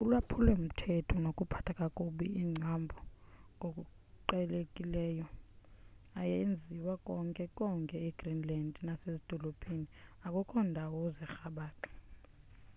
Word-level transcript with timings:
ulwaphulo-mthetho 0.03 1.15
nokuphatha 1.23 1.71
kakubi 1.79 2.25
iimbacu 2.41 2.99
ngokuqhelekileyo 3.55 5.27
ayaziwa 6.21 6.93
konke 7.07 7.45
konke 7.57 7.95
e 8.07 8.09
greenland 8.17 8.73
nasezidolophini 8.87 9.85
akukho 10.25 10.59
ndawo 10.69 10.99
zirhabaxa 11.15 11.91